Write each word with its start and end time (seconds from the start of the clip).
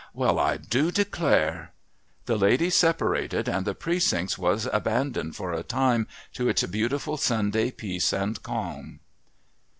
"Well, 0.15 0.39
I 0.39 0.57
do 0.57 0.89
declare." 0.91 1.73
The 2.25 2.35
ladies 2.35 2.73
separated, 2.73 3.47
and 3.47 3.65
the 3.67 3.75
Precincts 3.75 4.35
was 4.35 4.67
abandoned 4.73 5.35
for 5.35 5.53
a 5.53 5.61
time 5.61 6.07
to 6.33 6.49
its 6.49 6.63
beautiful 6.63 7.17
Sunday 7.17 7.69
peace 7.69 8.11
and 8.11 8.41
calm. 8.41 9.01